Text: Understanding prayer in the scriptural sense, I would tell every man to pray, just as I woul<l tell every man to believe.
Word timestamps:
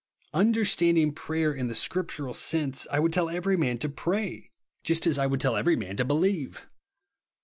Understanding 0.33 1.13
prayer 1.13 1.53
in 1.53 1.67
the 1.67 1.75
scriptural 1.75 2.33
sense, 2.33 2.87
I 2.91 2.99
would 2.99 3.13
tell 3.13 3.29
every 3.29 3.55
man 3.55 3.77
to 3.77 3.87
pray, 3.89 4.49
just 4.83 5.05
as 5.05 5.19
I 5.19 5.27
woul<l 5.27 5.39
tell 5.39 5.55
every 5.55 5.75
man 5.75 5.95
to 5.97 6.03
believe. 6.03 6.67